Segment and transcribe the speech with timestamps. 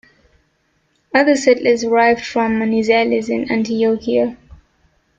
[1.13, 4.35] Other settlers arrived from Manizales and Antioquia.